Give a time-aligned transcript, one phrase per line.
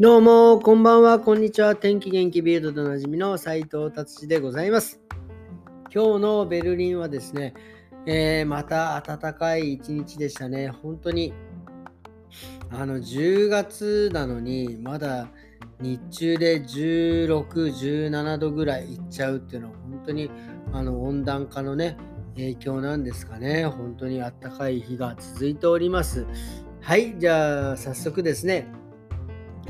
[0.00, 1.76] どうも、こんばんは、こんにちは。
[1.76, 5.02] 天気元気ビルドでおなじみの斉藤達志でございます。
[5.94, 7.52] 今日のベルリンはですね、
[8.06, 10.68] えー、また暖かい一日でしたね。
[10.68, 11.34] 本当に、
[12.70, 15.28] あの、10月なのに、まだ
[15.78, 20.30] 日中で16、17度ぐらいいっちゃうっていうのは、本当に
[20.72, 21.98] あの温暖化のね、
[22.34, 23.66] 影響なんですかね。
[23.66, 26.26] 本当に暖かい日が続いております。
[26.80, 28.66] はい、じゃあ早速ですね、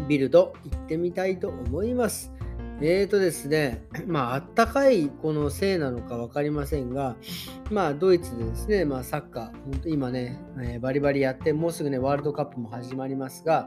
[0.09, 2.33] ビルド行ってみたいと思います。
[2.81, 7.15] えーとですね、まあ、あったかいこのせいなのか分かりませんが、
[7.71, 13.67] まあ、ドイツでですね、まあ、サッカー、本当今ね、えー、バリバリやって、もうすぐね、ワールドカップも始まりますが、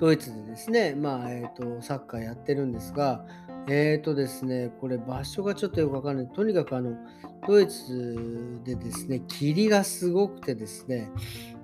[0.00, 3.24] ドイツでですね、まあ、えーと、サッカーやってるんですが、
[3.70, 6.28] えーとですね、これ場所がちょっとよくわかんない。
[6.28, 6.96] とにかくあの、
[7.46, 11.10] ドイツでですね、霧がすごくてですね、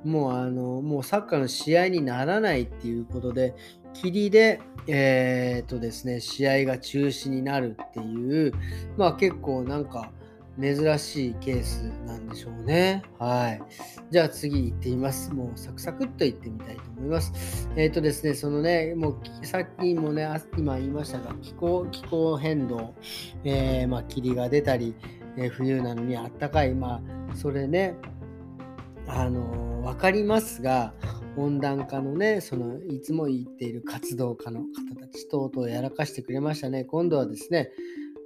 [0.05, 3.55] もうあの、もうサッカーの試合にならないっていうことで、
[3.95, 8.53] 霧で、えっ、ー、とですね、試合が中止になるっていう、
[8.99, 10.13] まあ結構なんか
[10.61, 13.03] 珍しいケースなんでしょうね。
[13.19, 13.63] はい。
[14.11, 15.33] じゃあ次行ってみます。
[15.33, 17.69] もうサクサクっと行ってみたいと思います。
[17.77, 22.95] えっ、ー、とですね、そのね、もうさっきもね、今言いましたが、気候気候変動、
[23.45, 24.95] えー、まあ霧が出たり、
[25.37, 27.97] え冬なのにあったかい、まあそれね、
[29.07, 30.95] あの分かりますが
[31.37, 34.67] 温暖化のねそのいつも言っている活動家の方
[34.99, 37.71] たち等々やらかしてくれましたね今度はですね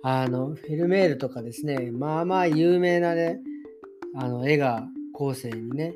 [0.02, 3.40] あのフェルメールとかですねまあまあ有名なね
[4.14, 5.94] あの絵が後世にね、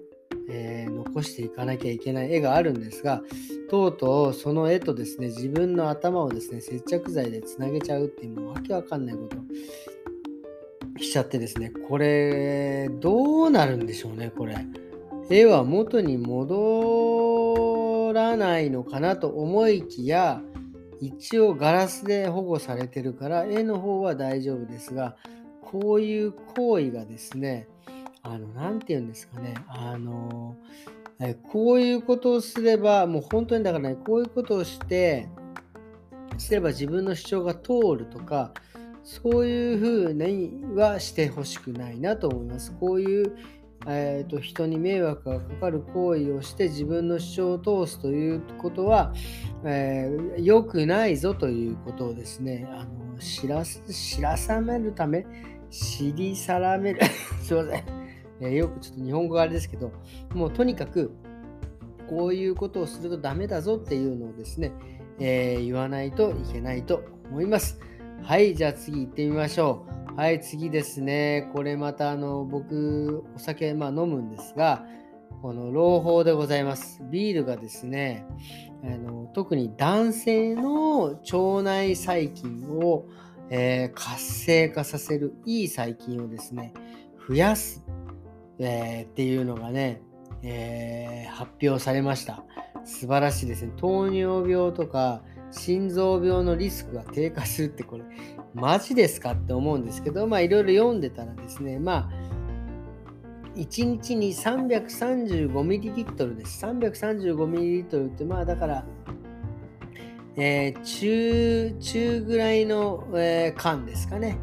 [0.48, 3.22] えー、残していかなきゃいけない絵があるんですが
[3.70, 9.36] とうとうその絵とですね自分の頭をですね接着剤でつなげちゃうっていうもうわけわかんないこと
[11.02, 14.56] しちゃってですね、これ、どうなるんでしょうね、これ。
[15.30, 20.40] 絵は元に戻らないのかなと思いきや、
[21.02, 25.16] 一応ガラスで保護されてるから、絵の方は大丈夫ですが、
[25.60, 27.66] こういう行為がですね、
[28.22, 30.54] あの、なんて言うんですかね、あの
[31.18, 35.28] え、こういうことをすれば、もう本当にだからね、こういうことをして、
[36.38, 38.52] すれば自分の主張が通るとか、
[39.02, 42.72] そういうふうにはしてほしくないなと思います。
[42.78, 43.36] こういう、
[43.86, 49.12] えーと、人に迷惑がかかる行為をして自分の主張を通すということは、
[49.64, 55.26] えー、くないぞということをですね、あの知ら知らさめるため、
[55.70, 57.00] 知りさらめる
[57.42, 57.84] すいません、
[58.40, 59.92] えー、よくちょっと日本語があれですけど、
[60.34, 61.10] もうとにかく
[62.08, 64.72] こういうことをするとダメだぞっていうのをですね、
[65.18, 67.80] えー、言わないといけないと思います。
[68.24, 70.16] はい、じゃあ次行ってみましょう。
[70.16, 71.50] はい、次ですね。
[71.52, 74.86] これまたあの僕、お酒、まあ、飲むんですが、
[75.42, 77.02] この朗報でございます。
[77.10, 78.24] ビールがですね、
[78.84, 83.06] あの特に男性の腸内細菌を、
[83.50, 86.72] えー、活性化させるいい細菌をですね、
[87.28, 87.84] 増やす、
[88.60, 90.00] えー、っていうのがね、
[90.42, 92.44] えー、発表されました。
[92.84, 93.72] 素晴らしいですね。
[93.76, 98.04] 糖尿病とか、心臓病のリスクが低下するってこれ
[98.54, 102.32] マジですかって思うんですけどまあいろいろ読んでたらですねまあ
[103.56, 106.64] 1日に 335ml です。
[106.64, 108.84] 335ml ってまあだから、
[110.36, 114.38] えー、中、中ぐらいの、えー、缶ですかね。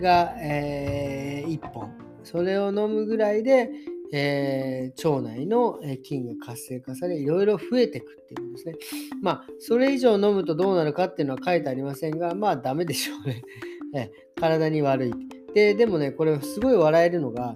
[0.00, 1.92] が、えー、1本。
[2.24, 3.70] それを飲むぐらいで、
[4.12, 9.12] えー、腸内の菌が活性化され、いろいろ増えていくっていうことですね。
[9.20, 13.42] まあ、それ以上飲むとどうなるかっていうのは書いてありませんが、まあ、ダメでしょうね。
[13.94, 15.12] え体に悪い。
[15.54, 17.54] で、でもね、これすごい笑えるのが、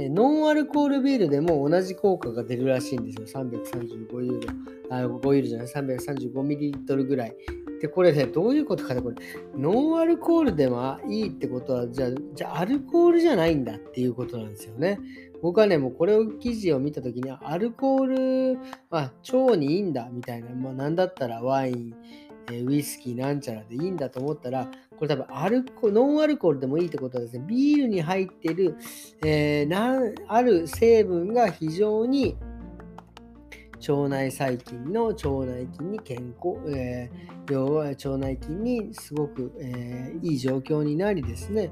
[0.00, 3.42] ノンアルコールビールでも同じ効果が出るらしいんですよ。
[3.44, 4.54] 335ユーロ。
[4.90, 7.36] あ、5ユーロじゃない、335ミリリットルぐらい。
[7.80, 9.16] で、これね、どういうことかね、これ、
[9.56, 14.98] ノンアルコールでもいいってことは、じゃあ、じゃあアルコールじゃないんだっていうことなんですよね。
[15.42, 18.58] 僕はね、もうこれを記事を見たときに、アルコール、
[18.90, 21.94] まあ、腸にいいんだみたいな、まあ、なんだったらワイン、
[22.52, 28.76] えウイスキーなんちゃらでいいんだと思ったら、これ多分アルコノンアルコールでもいいってことはですね、ビールに入ってる、
[29.24, 32.36] えー、なある成分が非常に
[33.88, 41.70] 腸内細菌の腸内菌に健康、えー、要は腸内菌にすごく、えー、いい状況になりですね、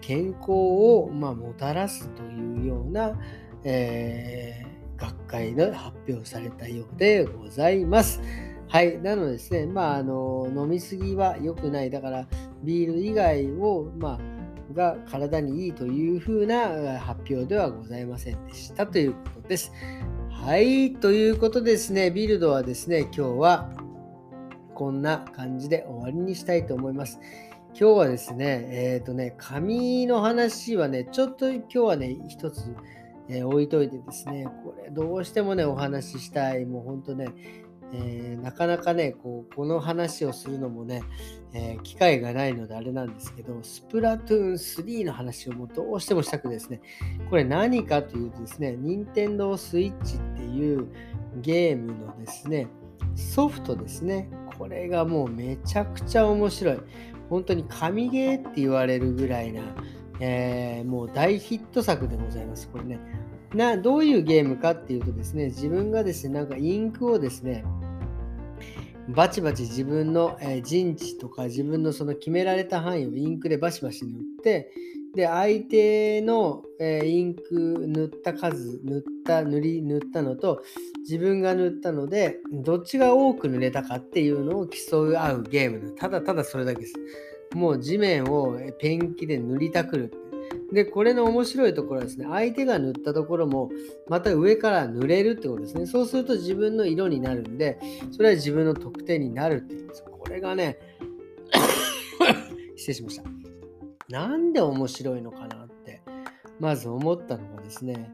[0.00, 3.16] 健康を、まあ、もたらすというような、
[3.64, 8.20] えー、学会で発表されたようでございます。
[8.68, 8.98] はい。
[9.02, 11.90] なのでですね、まあ、あの、飲みすぎは良くない。
[11.90, 12.26] だから、
[12.62, 19.72] ビール以外を、まあ、が体にいいというふうな発表ではございませんでしたということです。
[20.30, 23.70] はい、ということですね、ビルドはですね、今日は
[24.74, 27.20] こんな感じで終わりにしたいと思います。
[27.78, 32.74] 今日はですね、えっ、ー、とね、紙の話はね、ちょっと今日はね、一つ、
[33.28, 37.28] えー、置いといてですね、これどうしてもね、お話ししたい、もう本当ね、
[37.94, 41.02] えー、なかなかねこうこの話をするのもね、
[41.52, 46.80] えー、機会がないのであれなんですけどスプラトゥーン3の話をもうどうしてもしたくですね
[47.28, 50.88] これ何かというとですね任天堂 switch っていう
[51.36, 52.68] ゲームのですね
[53.14, 54.28] ソフトですね。
[54.58, 56.80] これがもうめちゃくちゃ面白い。
[57.28, 59.62] 本当に神ゲーって言われるぐらいな、
[60.20, 62.98] えー、もう大ヒット作でございますこれね。
[63.54, 67.64] などういうゲームかっていうとですね自分がですねなんかインクをですね
[69.08, 74.72] バチバチ自分の、え陣地とか自分のその決められた範囲をインクでバシバシ塗って
[75.14, 80.62] で相手の、えインク塗った数塗った塗り塗ったのと
[81.00, 86.94] 自分が塗ったのでどっちが多く塗れたかっていうのを競い合うゲームただただそれだけです。
[87.54, 90.21] もう地面をペンキで塗りたくる
[90.72, 93.70] で、これの面白いところはですね、相手が塗ったところも、
[94.08, 95.86] また上から塗れるってことですね。
[95.86, 97.78] そうすると自分の色になるんで、
[98.10, 100.02] それは自分の得点になるっていうんです。
[100.02, 100.78] これがね、
[102.74, 103.24] 失礼しました。
[104.08, 106.00] なんで面白いのかなって、
[106.58, 108.10] まず思ったのがですね、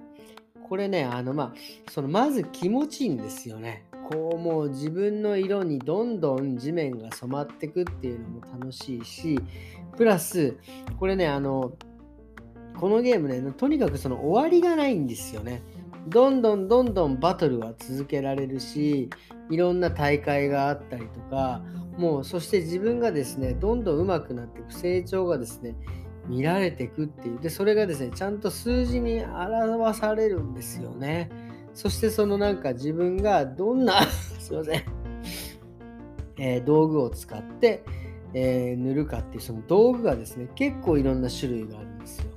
[0.69, 3.85] これね、あの、まあ、その、まず気持ちいいんですよね。
[4.11, 9.39] こうもう自分の色にどんどん地面が染まってくっていうのも楽しいし、
[9.97, 10.57] プラス、
[10.99, 11.73] これね、あの、
[12.79, 15.63] このゲームね、とにかくその終わりがないんですよね。
[16.09, 19.11] どんどんどんどんバトルは続けられるし、
[19.51, 21.63] いろんな大会があったりとか、
[21.97, 25.75] もうそして自分がですね、どんどん上手くなっていく成長がですね、
[26.29, 27.41] 見られていくっていう。
[27.41, 31.31] で、それがですね、ちゃんと数字に表されるんですよね。
[31.75, 34.03] そしてそのなんか自分がどんな
[34.41, 34.83] すいません、
[36.37, 37.85] えー、道具を使って、
[38.35, 42.28] えー、塗るかっていうその道具がですね、結構いろんな種類があるんですよ。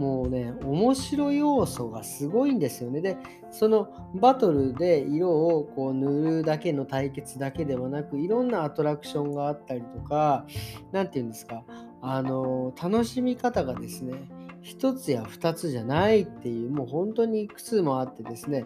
[0.00, 3.02] もうね、面白い要素がすごいんですよね。
[3.02, 3.18] で、
[3.50, 10.46] そのバトルで色をこう塗るだけの対決だけではなく、いろんなアトラクションがあったりとか、
[10.90, 11.64] 何て言うんですか、
[12.00, 14.14] あの、楽しみ方がですね、
[14.62, 18.64] 1つや2つじゃないっていう、もう本当にいくつもあってですね、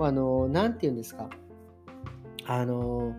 [0.00, 1.30] あの、何て言うんですか、
[2.44, 3.14] あの、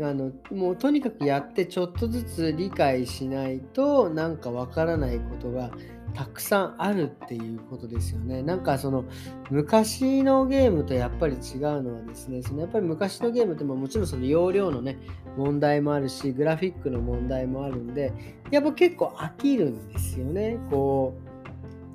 [0.00, 5.70] あのもうとにかくやってちょっとずつ理解しないとなんかわからないことが
[6.14, 8.42] たくさんあるっていうことですよね。
[8.42, 9.04] なんかその
[9.50, 14.98] 昔のゲームとやっぱり違うのはですね、そのやっぱり昔のゲームってもちろんその容量のね、
[15.36, 18.12] 問題もあるし、グラフィックの問題もあるんで、
[18.50, 20.58] やっぱ結構飽きるんですよね。
[20.70, 21.18] こ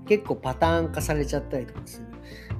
[0.03, 2.07] う、結構パターン化されちゃったりとかする。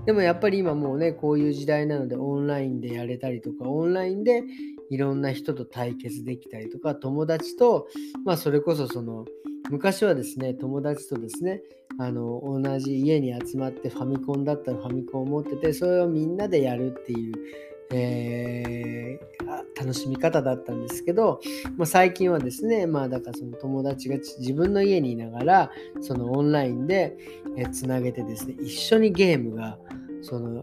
[0.06, 4.44] でもやっぱり今もうね、こういう時代なのでオンラインでやれたりとか、オンラインで
[4.92, 7.88] いろんな人と対決できたりとか、友達と、
[8.26, 9.26] まあそれこそその、
[9.70, 11.62] 昔はですね、友達とですね、
[11.98, 17.34] あの同じ家に集まってファミコンだったらファミコンを持ってて、それをみんなでやるっていう、
[17.94, 21.40] えー、楽しみ方だったんですけど、
[21.78, 25.72] まあ、最近はですね、まあだからその友達が自分の家にいながら、
[26.02, 27.16] そのオンラインで
[27.72, 29.80] つなげてですね、一緒にゲームが
[30.22, 30.62] その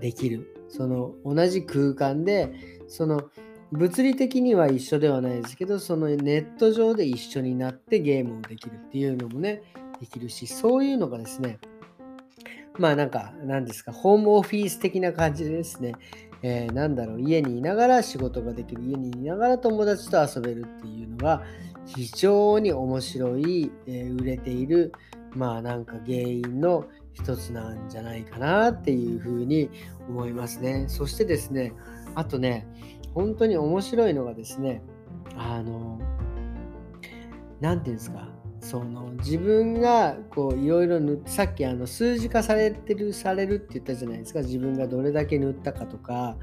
[0.00, 0.56] できる。
[0.68, 2.52] その同じ空間で、
[2.88, 3.30] その
[3.72, 9.62] 物理的には一緒ではないですけど、そのネット上で一緒になってゲームをできるっていうのもね、
[10.00, 11.58] できるし、そういうのがですね、
[12.78, 15.94] まあなんか、何ですか、ホームオフィス的な感じでですね、
[16.42, 21.42] えー、なんだろう、家にいながら仕事ができる、家にいながら友達と遊べるっていうのが、
[21.86, 24.92] 非常に面白い、えー、売れている、
[25.34, 29.70] まあなんか原因の一つなんじゃないかなっていうふうに
[30.08, 30.86] 思いますね。
[30.88, 31.72] そしてですね、
[32.14, 32.66] あとね、
[33.14, 34.82] 本当に面白いのがですね、
[35.36, 35.98] あの、
[37.60, 38.28] 何て言うんですか、
[38.60, 46.36] その自分がこういろいろ塗ってさっきあの数字化されてるされるって言ったじゃないですか自分がどれだけ塗ったかとか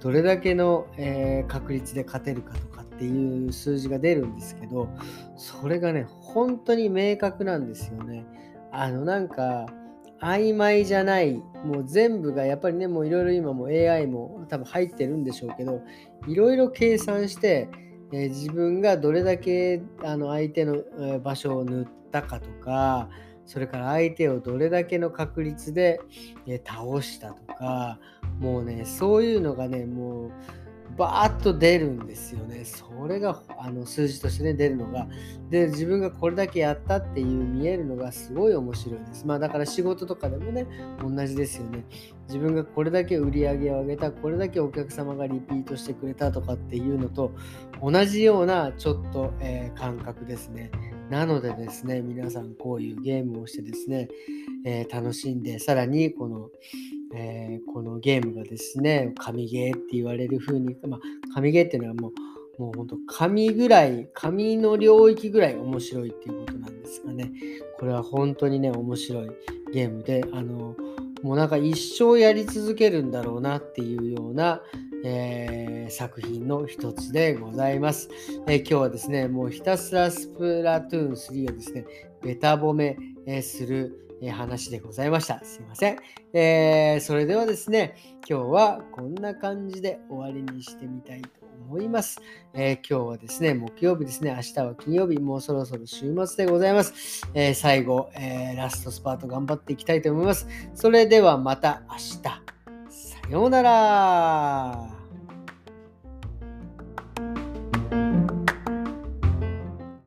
[0.00, 4.88] どれだけの、えー、確率で勝てるかとかっていう数字が出るんですけど
[5.36, 8.26] それがね本当に明確なんですよね。
[8.70, 9.66] あのなんか
[10.24, 15.82] 曖昧じゃない、もう全部がやっぱりね、もういろいろ今も AI も多分入ってるんでしょうけど、
[16.26, 17.68] いろいろ計算して、
[18.10, 20.82] えー、自分がどれだけあの相手の
[21.22, 23.10] 場所を塗ったかとか、
[23.44, 26.00] それから相手をどれだけの確率で、
[26.46, 27.98] えー、倒したとか、
[28.40, 30.30] もうね、そういうのがね、もう
[30.96, 32.64] バーッと出るんですよね。
[32.64, 35.08] それがあの数字としてね出るのが。
[35.50, 39.26] で、自分がこれだけやったっていう見えるのがすごい面白いです。
[39.26, 40.66] まあだから仕事とかでもね、
[41.02, 41.84] 同じですよね。
[42.28, 47.32] 自分がこれだけ売り上げを上げた、これだけお客様がリピートしてくれたとかっていうのと
[47.82, 50.70] 同じようなちょっと、えー、感覚ですね。
[51.10, 54.08] なのでですね、皆さんこういうゲームをしてですね、
[54.64, 56.50] えー、楽しんで、さらにこの
[57.16, 61.00] えー、このゲームがですね、神ゲーって言われる風に、まあ、
[61.34, 62.08] 神ゲーっていうのはも
[62.58, 67.32] う、もう本当、神ぐらい、神の領域ぐらい面白いっていうことなんですがね、
[67.78, 69.30] これは本当にね、面白い
[69.72, 70.76] ゲームで、あの、
[71.22, 74.60] もうなんか一生やり続けるんだろうなっていうような、
[75.04, 78.08] えー、作品の一つでございます、
[78.46, 81.86] えー、今日はですね、もうひたすらスプラトゥーン3をですね、
[82.22, 85.40] ベタ褒め、え、する、え話でございました。
[85.44, 85.98] すいません。
[86.32, 87.96] えー、それではですね、
[88.28, 91.28] 今日はこんな感じで終わりにしてみたいと
[91.68, 92.20] 思います。
[92.52, 97.22] えー、今日はですね、木曜日ですね、明日は金曜日、もうそろそろ週末でございます。
[97.34, 100.46] えー、最後、えラストスパート頑張っていきたいと思います。
[100.74, 102.22] それではまた明日。
[102.22, 104.93] さようなら。